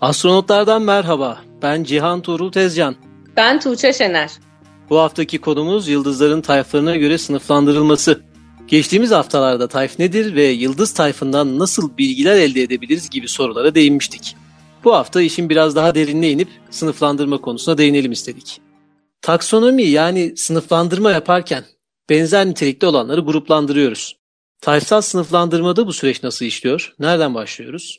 [0.00, 1.40] Astronotlardan merhaba.
[1.62, 2.96] Ben Cihan Tuğrul Tezcan.
[3.36, 4.30] Ben Tuğçe Şener.
[4.90, 8.20] Bu haftaki konumuz yıldızların tayflarına göre sınıflandırılması.
[8.68, 14.36] Geçtiğimiz haftalarda tayf nedir ve yıldız tayfından nasıl bilgiler elde edebiliriz gibi sorulara değinmiştik.
[14.84, 18.60] Bu hafta işin biraz daha derinine inip sınıflandırma konusuna değinelim istedik.
[19.22, 21.64] Taksonomi yani sınıflandırma yaparken
[22.10, 24.16] benzer nitelikte olanları gruplandırıyoruz.
[24.60, 26.94] Tayfsal sınıflandırmada bu süreç nasıl işliyor?
[26.98, 27.98] Nereden başlıyoruz?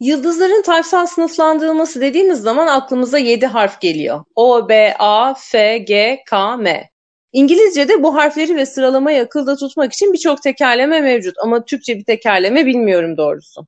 [0.00, 4.24] Yıldızların tayfsal sınıflandırılması dediğimiz zaman aklımıza 7 harf geliyor.
[4.34, 6.90] O, B, A, F, G, K, M.
[7.32, 12.66] İngilizce'de bu harfleri ve sıralamayı akılda tutmak için birçok tekerleme mevcut ama Türkçe bir tekerleme
[12.66, 13.66] bilmiyorum doğrusu.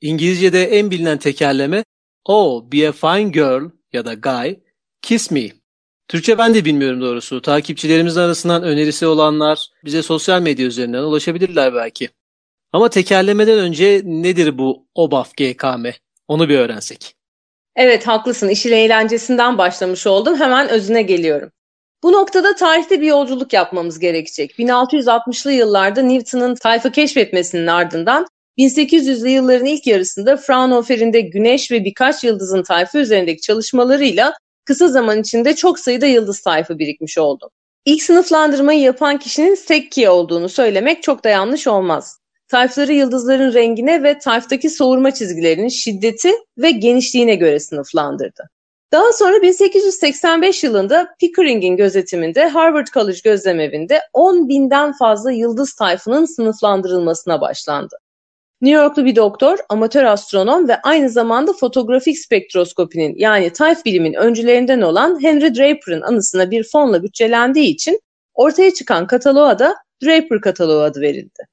[0.00, 1.84] İngilizce'de en bilinen tekerleme
[2.24, 4.56] Oh, be a fine girl ya da guy,
[5.02, 5.48] kiss me.
[6.08, 7.42] Türkçe ben de bilmiyorum doğrusu.
[7.42, 12.08] Takipçilerimiz arasından önerisi olanlar bize sosyal medya üzerinden ulaşabilirler belki.
[12.72, 15.86] Ama tekerlemeden önce nedir bu OBAF GKM?
[16.28, 17.14] Onu bir öğrensek.
[17.76, 18.48] Evet haklısın.
[18.48, 20.40] İşin eğlencesinden başlamış oldum.
[20.40, 21.50] Hemen özüne geliyorum.
[22.02, 24.58] Bu noktada tarihte bir yolculuk yapmamız gerekecek.
[24.58, 28.26] 1660'lı yıllarda Newton'un tayfı keşfetmesinin ardından
[28.58, 34.32] 1800'lü yılların ilk yarısında Fraunhofer'in de Güneş ve birkaç yıldızın tayfı üzerindeki çalışmalarıyla
[34.64, 37.50] kısa zaman içinde çok sayıda yıldız tayfı birikmiş oldu.
[37.84, 42.21] İlk sınıflandırmayı yapan kişinin Sekkiye olduğunu söylemek çok da yanlış olmaz.
[42.52, 48.48] Tayfları yıldızların rengine ve tayftaki soğurma çizgilerinin şiddeti ve genişliğine göre sınıflandırdı.
[48.92, 57.40] Daha sonra 1885 yılında Pickering'in gözetiminde Harvard College gözlemevinde 10 binden fazla yıldız tayfının sınıflandırılmasına
[57.40, 57.96] başlandı.
[58.60, 64.80] New Yorklu bir doktor, amatör astronom ve aynı zamanda fotoğrafik spektroskopinin yani tayf bilimin öncülerinden
[64.80, 68.00] olan Henry Draper'ın anısına bir fonla bütçelendiği için
[68.34, 71.51] ortaya çıkan kataloğa da Draper kataloğu adı verildi.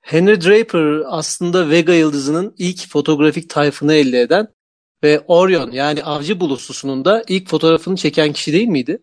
[0.00, 4.48] Henry Draper aslında Vega yıldızının ilk fotoğrafik tayfını elde eden
[5.02, 9.02] ve Orion yani avcı bulutusunun da ilk fotoğrafını çeken kişi değil miydi?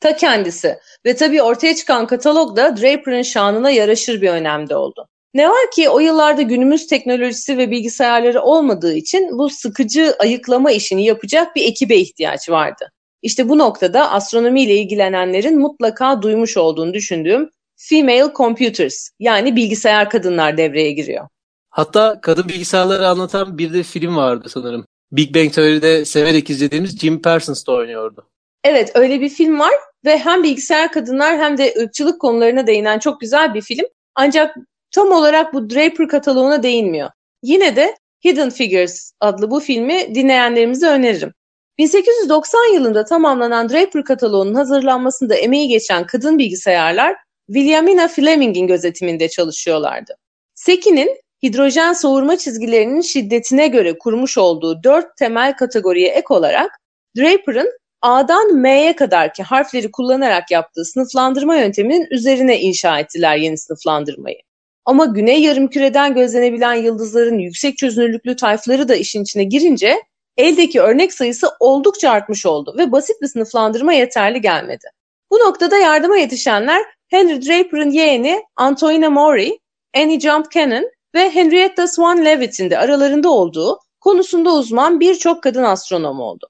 [0.00, 5.08] Ta kendisi ve tabii ortaya çıkan katalog da Draper'ın şanına yaraşır bir önemde oldu.
[5.34, 11.04] Ne var ki o yıllarda günümüz teknolojisi ve bilgisayarları olmadığı için bu sıkıcı ayıklama işini
[11.04, 12.90] yapacak bir ekibe ihtiyaç vardı.
[13.22, 17.50] İşte bu noktada astronomiyle ilgilenenlerin mutlaka duymuş olduğunu düşündüğüm
[17.88, 21.28] female computers yani bilgisayar kadınlar devreye giriyor.
[21.70, 24.86] Hatta kadın bilgisayarları anlatan bir de film vardı sanırım.
[25.12, 28.28] Big Bang Theory'de severek izlediğimiz Jim Parsons da oynuyordu.
[28.64, 33.20] Evet öyle bir film var ve hem bilgisayar kadınlar hem de ırkçılık konularına değinen çok
[33.20, 33.86] güzel bir film.
[34.14, 34.56] Ancak
[34.90, 37.10] tam olarak bu Draper kataloğuna değinmiyor.
[37.42, 41.32] Yine de Hidden Figures adlı bu filmi dinleyenlerimize öneririm.
[41.78, 47.16] 1890 yılında tamamlanan Draper kataloğunun hazırlanmasında emeği geçen kadın bilgisayarlar
[47.46, 50.16] Williamina Fleming'in gözetiminde çalışıyorlardı.
[50.54, 56.70] Seki'nin hidrojen soğurma çizgilerinin şiddetine göre kurmuş olduğu dört temel kategoriye ek olarak
[57.16, 57.72] Draper'ın
[58.02, 64.38] A'dan M'ye kadarki harfleri kullanarak yaptığı sınıflandırma yönteminin üzerine inşa ettiler yeni sınıflandırmayı.
[64.84, 70.02] Ama güney yarımküreden gözlenebilen yıldızların yüksek çözünürlüklü tayfları da işin içine girince
[70.36, 74.86] eldeki örnek sayısı oldukça artmış oldu ve basit bir sınıflandırma yeterli gelmedi.
[75.30, 79.50] Bu noktada yardıma yetişenler Henry Draper'ın yeğeni Antoina Maury,
[79.96, 86.20] Annie Jump Cannon ve Henrietta Swan Leavitt'in de aralarında olduğu konusunda uzman birçok kadın astronom
[86.20, 86.48] oldu.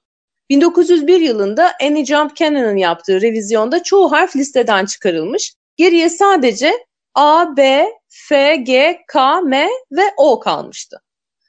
[0.49, 6.73] 1901 yılında Annie Jump Cannon'ın yaptığı revizyonda çoğu harf listeden çıkarılmış, geriye sadece
[7.15, 11.01] A, B, F, G, K, M ve O kalmıştı.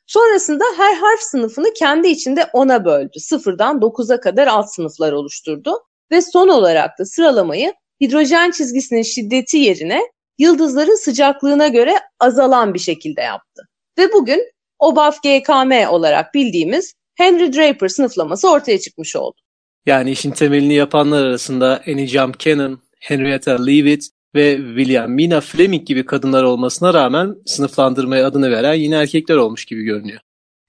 [0.06, 3.20] Sonrasında her harf sınıfını kendi içinde 10'a böldü.
[3.20, 10.00] Sıfırdan 9'a kadar alt sınıflar oluşturdu ve son olarak da sıralamayı hidrojen çizgisinin şiddeti yerine
[10.38, 13.68] yıldızların sıcaklığına göre azalan bir şekilde yaptı.
[13.98, 19.36] Ve bugün OBAF GKM olarak bildiğimiz Henry Draper sınıflaması ortaya çıkmış oldu.
[19.86, 24.04] Yani işin temelini yapanlar arasında Annie Jump Cannon, Henrietta Leavitt
[24.34, 29.82] ve William Mina Fleming gibi kadınlar olmasına rağmen sınıflandırmaya adını veren yine erkekler olmuş gibi
[29.82, 30.20] görünüyor.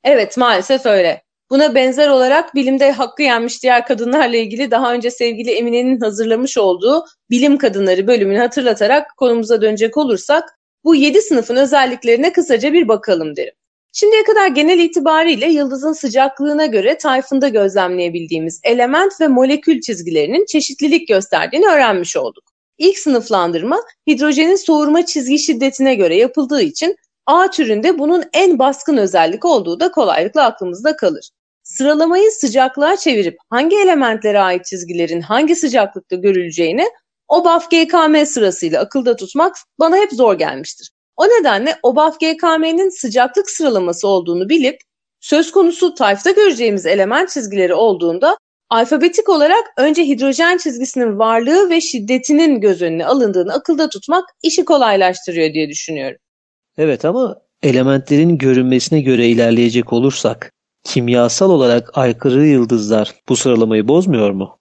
[0.04, 1.25] Evet maalesef öyle.
[1.50, 7.06] Buna benzer olarak bilimde hakkı yenmiş diğer kadınlarla ilgili daha önce sevgili Emine'nin hazırlamış olduğu
[7.30, 13.54] Bilim Kadınları bölümünü hatırlatarak konumuza dönecek olursak bu yedi sınıfın özelliklerine kısaca bir bakalım derim.
[13.94, 21.66] Şimdiye kadar genel itibariyle yıldızın sıcaklığına göre tayfında gözlemleyebildiğimiz element ve molekül çizgilerinin çeşitlilik gösterdiğini
[21.68, 22.44] öğrenmiş olduk.
[22.78, 26.96] İlk sınıflandırma hidrojenin soğurma çizgi şiddetine göre yapıldığı için
[27.26, 31.30] A türünde bunun en baskın özellik olduğu da kolaylıkla aklımızda kalır.
[31.64, 36.88] Sıralamayı sıcaklığa çevirip hangi elementlere ait çizgilerin hangi sıcaklıkta görüleceğini
[37.28, 40.92] OBAF GKM sırasıyla akılda tutmak bana hep zor gelmiştir.
[41.18, 44.78] O nedenle OBAF GKM'nin sıcaklık sıralaması olduğunu bilip
[45.26, 48.38] Söz konusu tayfta göreceğimiz element çizgileri olduğunda
[48.70, 55.54] alfabetik olarak önce hidrojen çizgisinin varlığı ve şiddetinin göz önüne alındığını akılda tutmak işi kolaylaştırıyor
[55.54, 56.18] diye düşünüyorum.
[56.78, 60.52] Evet ama elementlerin görünmesine göre ilerleyecek olursak
[60.84, 64.60] kimyasal olarak aykırı yıldızlar bu sıralamayı bozmuyor mu?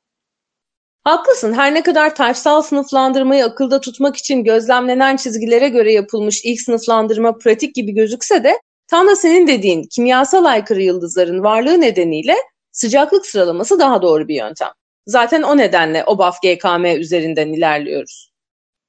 [1.04, 1.52] Haklısın.
[1.52, 7.74] Her ne kadar tayfsal sınıflandırmayı akılda tutmak için gözlemlenen çizgilere göre yapılmış ilk sınıflandırma pratik
[7.74, 12.34] gibi gözükse de tam da senin dediğin kimyasal aykırı yıldızların varlığı nedeniyle
[12.72, 14.68] sıcaklık sıralaması daha doğru bir yöntem.
[15.06, 18.30] Zaten o nedenle OBAF GKM üzerinden ilerliyoruz.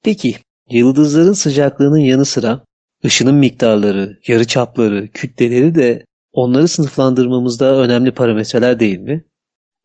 [0.02, 0.36] Peki,
[0.70, 2.60] yıldızların sıcaklığının yanı sıra
[3.06, 9.24] ışının miktarları, yarıçapları, kütleleri de onları sınıflandırmamızda önemli parametreler değil mi?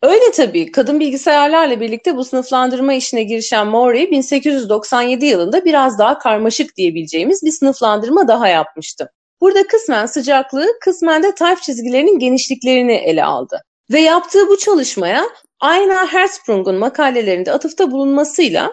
[0.01, 0.71] Öyle tabii.
[0.71, 7.51] Kadın bilgisayarlarla birlikte bu sınıflandırma işine girişen Maury 1897 yılında biraz daha karmaşık diyebileceğimiz bir
[7.51, 9.11] sınıflandırma daha yapmıştı.
[9.41, 13.61] Burada kısmen sıcaklığı, kısmen de tayf çizgilerinin genişliklerini ele aldı.
[13.91, 15.23] Ve yaptığı bu çalışmaya
[15.59, 18.71] Ayna Hertzsprung'un makalelerinde atıfta bulunmasıyla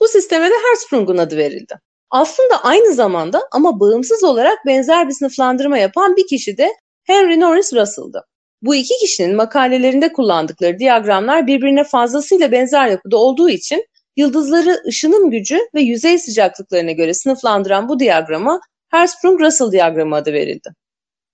[0.00, 1.74] bu sisteme de Hertzsprung'un adı verildi.
[2.12, 6.72] Aslında aynı zamanda ama bağımsız olarak benzer bir sınıflandırma yapan bir kişi de
[7.04, 8.24] Henry Norris Russell'dı.
[8.62, 13.86] Bu iki kişinin makalelerinde kullandıkları diyagramlar birbirine fazlasıyla benzer yapıda olduğu için
[14.16, 18.60] yıldızları ışınım gücü ve yüzey sıcaklıklarına göre sınıflandıran bu diyagrama
[18.90, 20.74] Hertzsprung-Russell diyagramı adı verildi.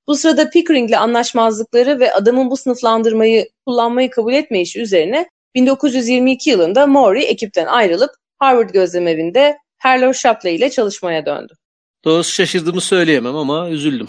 [0.06, 7.22] Bu sırada Pickering'le anlaşmazlıkları ve adamın bu sınıflandırmayı kullanmayı kabul etmeyişi üzerine 1922 yılında Maury
[7.24, 11.52] ekipten ayrılıp Harvard gözlemevinde Harlow Shapley ile çalışmaya döndü.
[12.04, 14.08] Doğrusu şaşırdığımı söyleyemem ama üzüldüm.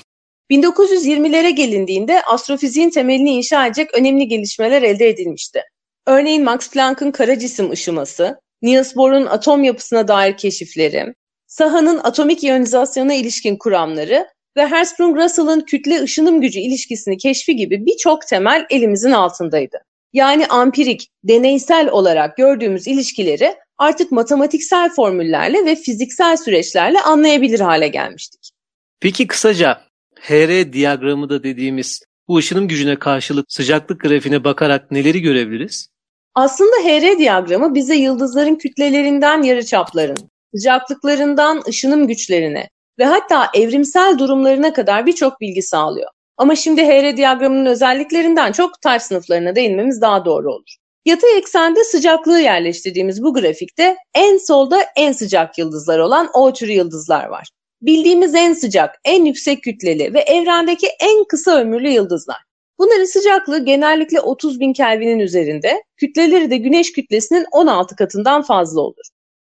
[0.51, 5.62] 1920'lere gelindiğinde astrofiziğin temelini inşa edecek önemli gelişmeler elde edilmişti.
[6.07, 11.13] Örneğin Max Planck'ın kara cisim ışıması, Niels Bohr'un atom yapısına dair keşifleri,
[11.48, 14.27] Saha'nın atomik iyonizasyona ilişkin kuramları
[14.57, 19.77] ve Hertzsprung-Russell'ın kütle ışınım gücü ilişkisini keşfi gibi birçok temel elimizin altındaydı.
[20.13, 28.51] Yani ampirik, deneysel olarak gördüğümüz ilişkileri artık matematiksel formüllerle ve fiziksel süreçlerle anlayabilir hale gelmiştik.
[29.00, 29.81] Peki kısaca
[30.21, 35.89] HR diyagramı da dediğimiz bu ışınım gücüne karşılık sıcaklık grafiğine bakarak neleri görebiliriz?
[36.35, 42.69] Aslında HR diyagramı bize yıldızların kütlelerinden yarıçapların, sıcaklıklarından ışınım güçlerine
[43.00, 46.09] ve hatta evrimsel durumlarına kadar birçok bilgi sağlıyor.
[46.39, 50.75] Ama şimdi HR diyagramının özelliklerinden çok type sınıflarına değinmemiz daha doğru olur.
[51.06, 57.25] Yatay eksende sıcaklığı yerleştirdiğimiz bu grafikte en solda en sıcak yıldızlar olan O türü yıldızlar
[57.25, 57.50] var.
[57.81, 62.38] Bildiğimiz en sıcak, en yüksek kütleli ve evrendeki en kısa ömürlü yıldızlar.
[62.80, 69.06] Bunların sıcaklığı genellikle 30 bin Kelvin'in üzerinde, kütleleri de güneş kütlesinin 16 katından fazla olur.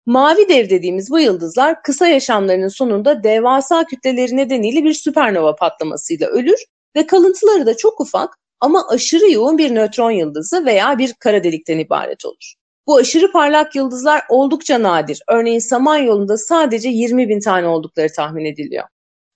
[0.06, 6.66] Mavi dev dediğimiz bu yıldızlar kısa yaşamlarının sonunda devasa kütleleri nedeniyle bir süpernova patlamasıyla ölür
[6.96, 11.78] ve kalıntıları da çok ufak ama aşırı yoğun bir nötron yıldızı veya bir kara delikten
[11.78, 12.54] ibaret olur.
[12.86, 15.22] Bu aşırı parlak yıldızlar oldukça nadir.
[15.28, 18.84] Örneğin Samanyolu'nda sadece 20 bin tane oldukları tahmin ediliyor.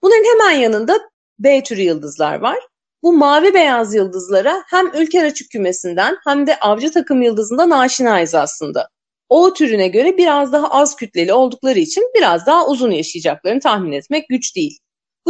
[0.03, 1.01] Bunların hemen yanında
[1.39, 2.59] B türü yıldızlar var.
[3.03, 8.89] Bu mavi beyaz yıldızlara hem ülker açık kümesinden hem de avcı takım yıldızından aşinayız aslında.
[9.29, 14.29] O türüne göre biraz daha az kütleli oldukları için biraz daha uzun yaşayacaklarını tahmin etmek
[14.29, 14.79] güç değil.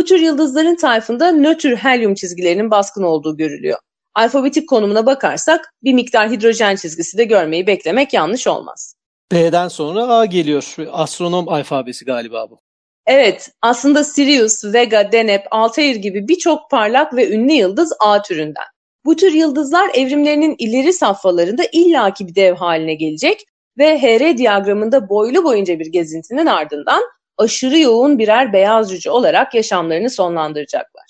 [0.00, 3.78] Bu tür yıldızların tayfında nötr helyum çizgilerinin baskın olduğu görülüyor.
[4.14, 8.95] Alfabetik konumuna bakarsak bir miktar hidrojen çizgisi de görmeyi beklemek yanlış olmaz.
[9.33, 10.76] B'den sonra A geliyor.
[10.92, 12.61] Astronom alfabesi galiba bu.
[13.07, 18.66] Evet, aslında Sirius, Vega, Deneb, Altair gibi birçok parlak ve ünlü yıldız A türünden.
[19.04, 23.40] Bu tür yıldızlar evrimlerinin ileri safhalarında illaki bir dev haline gelecek
[23.78, 27.02] ve HR diyagramında boylu boyunca bir gezintinin ardından
[27.40, 31.04] aşırı yoğun birer beyaz cüce olarak yaşamlarını sonlandıracaklar.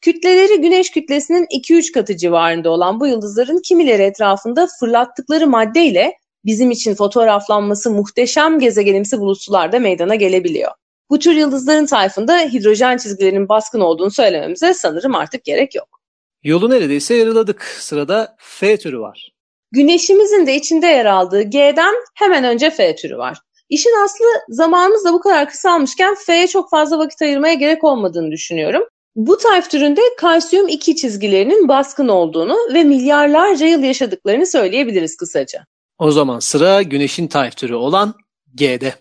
[0.00, 6.14] Kütleleri güneş kütlesinin 2-3 katı civarında olan bu yıldızların kimileri etrafında fırlattıkları maddeyle
[6.44, 10.70] bizim için fotoğraflanması muhteşem gezegenimsi bulutsular da meydana gelebiliyor.
[11.10, 16.00] Bu tür yıldızların tayfında hidrojen çizgilerinin baskın olduğunu söylememize sanırım artık gerek yok.
[16.42, 17.62] Yolu neredeyse yarıladık.
[17.62, 19.32] Sırada F türü var.
[19.72, 23.38] Güneşimizin de içinde yer aldığı G'den hemen önce F türü var.
[23.68, 28.82] İşin aslı zamanımız da bu kadar kısalmışken F'ye çok fazla vakit ayırmaya gerek olmadığını düşünüyorum.
[29.16, 35.66] Bu tayf türünde kalsiyum 2 çizgilerinin baskın olduğunu ve milyarlarca yıl yaşadıklarını söyleyebiliriz kısaca.
[35.98, 38.14] O zaman sıra Güneş'in tayf türü olan
[38.54, 38.94] G'de.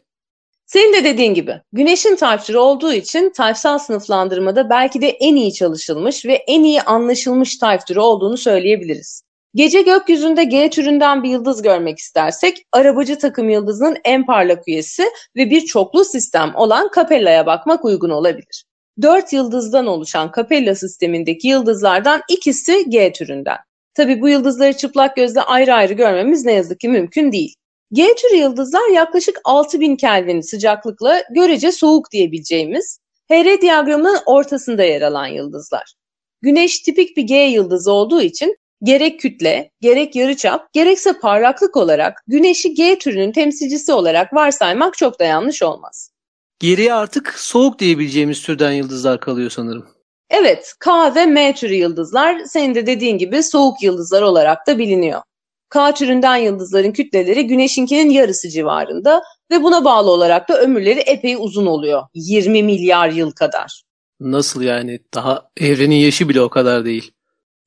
[0.65, 5.53] Senin de dediğin gibi Güneş'in tayf türü olduğu için tayfsal sınıflandırmada belki de en iyi
[5.53, 9.23] çalışılmış ve en iyi anlaşılmış tayf türü olduğunu söyleyebiliriz.
[9.55, 15.03] Gece gökyüzünde G türünden bir yıldız görmek istersek arabacı takım yıldızının en parlak üyesi
[15.35, 18.65] ve bir çoklu sistem olan Capella'ya bakmak uygun olabilir.
[19.01, 23.57] dört yıldızdan oluşan Capella sistemindeki yıldızlardan ikisi G türünden.
[23.93, 27.55] Tabi bu yıldızları çıplak gözle ayrı ayrı görmemiz ne yazık ki mümkün değil.
[27.91, 32.99] G türü yıldızlar yaklaşık 6000 Kelvin sıcaklıkla görece soğuk diyebileceğimiz
[33.31, 35.93] HR diyagramının ortasında yer alan yıldızlar.
[36.41, 42.73] Güneş tipik bir G yıldızı olduğu için gerek kütle, gerek yarıçap, gerekse parlaklık olarak Güneş'i
[42.73, 46.11] G türünün temsilcisi olarak varsaymak çok da yanlış olmaz.
[46.59, 49.85] Geriye artık soğuk diyebileceğimiz türden yıldızlar kalıyor sanırım.
[50.29, 55.21] Evet, K ve M türü yıldızlar senin de dediğin gibi soğuk yıldızlar olarak da biliniyor.
[55.69, 61.65] K türünden yıldızların kütleleri Güneş'inkinin yarısı civarında ve buna bağlı olarak da ömürleri epey uzun
[61.65, 62.03] oluyor.
[62.13, 63.83] 20 milyar yıl kadar.
[64.19, 64.99] Nasıl yani?
[65.13, 67.11] Daha evrenin yaşı bile o kadar değil.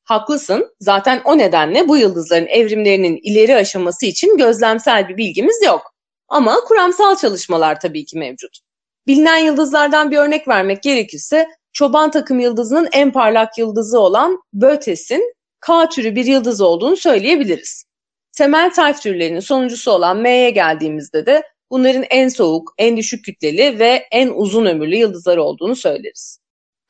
[0.06, 0.74] Haklısın.
[0.80, 5.94] Zaten o nedenle bu yıldızların evrimlerinin ileri aşaması için gözlemsel bir bilgimiz yok.
[6.28, 8.58] Ama kuramsal çalışmalar tabii ki mevcut.
[9.06, 15.88] Bilinen yıldızlardan bir örnek vermek gerekirse çoban takım yıldızının en parlak yıldızı olan Bötes'in K
[15.88, 17.84] türü bir yıldız olduğunu söyleyebiliriz.
[18.32, 24.06] Temel tayf türlerinin sonuncusu olan M'ye geldiğimizde de bunların en soğuk, en düşük kütleli ve
[24.10, 26.38] en uzun ömürlü yıldızlar olduğunu söyleriz.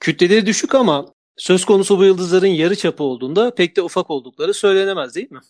[0.00, 5.14] Kütleleri düşük ama söz konusu bu yıldızların yarı çapı olduğunda pek de ufak oldukları söylenemez
[5.14, 5.40] değil mi?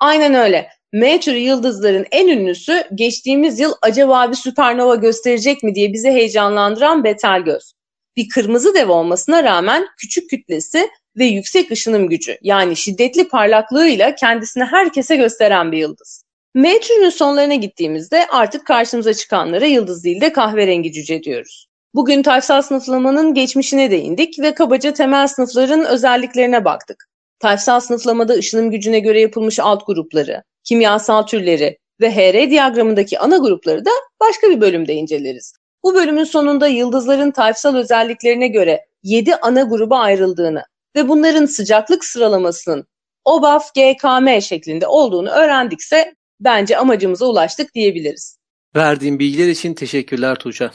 [0.00, 0.68] Aynen öyle.
[0.92, 7.04] M türü yıldızların en ünlüsü geçtiğimiz yıl acaba bir süpernova gösterecek mi diye bizi heyecanlandıran
[7.04, 7.74] Betelgeuse.
[8.16, 14.64] Bir kırmızı dev olmasına rağmen küçük kütlesi ve yüksek ışınım gücü yani şiddetli parlaklığıyla kendisini
[14.64, 16.24] herkese gösteren bir yıldız.
[16.54, 21.66] M türünün sonlarına gittiğimizde artık karşımıza çıkanlara yıldız değil de kahverengi cüce diyoruz.
[21.94, 27.08] Bugün tayfsal sınıflamanın geçmişine değindik ve kabaca temel sınıfların özelliklerine baktık.
[27.38, 33.84] Tayfsal sınıflamada ışınım gücüne göre yapılmış alt grupları, kimyasal türleri ve HR diyagramındaki ana grupları
[33.84, 35.52] da başka bir bölümde inceleriz.
[35.82, 40.64] Bu bölümün sonunda yıldızların tayfsal özelliklerine göre 7 ana gruba ayrıldığını
[40.96, 42.86] ve bunların sıcaklık sıralamasının
[43.24, 48.38] OBAF GKM şeklinde olduğunu öğrendikse bence amacımıza ulaştık diyebiliriz.
[48.76, 50.70] Verdiğin bilgiler için teşekkürler Tuğçe.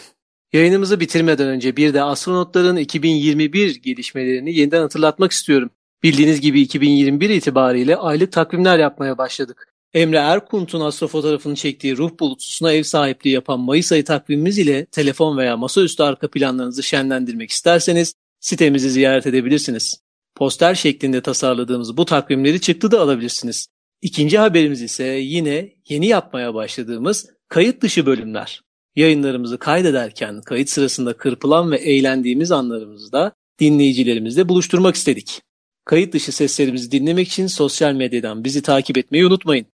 [0.54, 5.70] Yayınımızı bitirmeden önce bir de astronotların 2021 gelişmelerini yeniden hatırlatmak istiyorum.
[6.04, 9.68] Bildiğiniz gibi 2021 itibariyle aylık takvimler yapmaya başladık.
[9.94, 15.58] Emre Erkunt'un astrofotoğrafını çektiği ruh bulutsusuna ev sahipliği yapan Mayıs ayı takvimimiz ile telefon veya
[15.58, 20.02] masaüstü arka planlarınızı şenlendirmek isterseniz sitemizi ziyaret edebilirsiniz.
[20.36, 23.68] Poster şeklinde tasarladığımız bu takvimleri çıktı da alabilirsiniz.
[24.02, 28.62] İkinci haberimiz ise yine yeni yapmaya başladığımız kayıt dışı bölümler.
[29.00, 35.42] Yayınlarımızı kaydederken kayıt sırasında kırpılan ve eğlendiğimiz anlarımızı da dinleyicilerimizle buluşturmak istedik.
[35.86, 39.66] Kayıt dışı seslerimizi dinlemek için sosyal medyadan bizi takip etmeyi unutmayın.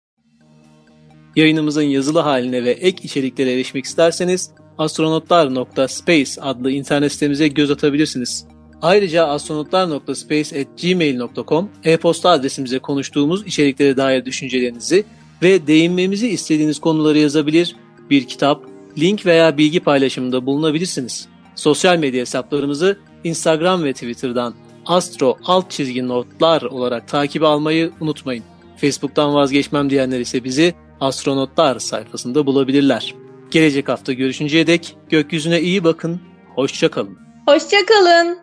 [1.35, 8.45] Yayınımızın yazılı haline ve ek içeriklere erişmek isterseniz astronotlar.space adlı internet sitemize göz atabilirsiniz.
[8.81, 15.03] Ayrıca astronotlar.space.gmail.com e-posta adresimize konuştuğumuz içeriklere dair düşüncelerinizi
[15.43, 17.75] ve değinmemizi istediğiniz konuları yazabilir,
[18.09, 21.27] bir kitap, link veya bilgi paylaşımında bulunabilirsiniz.
[21.55, 24.53] Sosyal medya hesaplarımızı Instagram ve Twitter'dan
[24.85, 28.43] astro alt çizgi notlar olarak takip almayı unutmayın.
[28.77, 33.15] Facebook'tan vazgeçmem diyenler ise bizi astronotlar sayfasında bulabilirler.
[33.51, 36.21] Gelecek hafta görüşünceye dek gökyüzüne iyi bakın,
[36.55, 37.17] hoşçakalın.
[37.47, 38.37] Hoşçakalın.